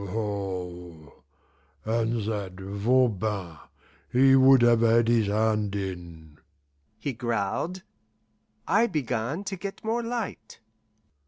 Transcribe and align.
"Aho! 0.03 1.21
And 1.85 2.25
that 2.25 2.53
Voban, 2.59 3.59
he 4.11 4.35
would 4.35 4.63
have 4.63 4.81
had 4.81 5.07
his 5.07 5.27
hand 5.27 5.75
in," 5.75 6.39
he 6.97 7.13
growled. 7.13 7.83
I 8.67 8.87
began 8.87 9.43
to 9.43 9.55
get 9.55 9.83
more 9.85 10.01
light. 10.01 10.59